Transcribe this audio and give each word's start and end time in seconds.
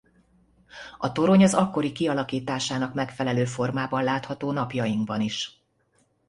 A 0.97 1.11
torony 1.11 1.43
az 1.43 1.53
akkori 1.53 1.91
kialakításának 1.91 2.93
megfelelő 2.93 3.45
formában 3.45 4.03
látható 4.03 4.51
napjainkban 4.51 5.21
is. 5.21 5.61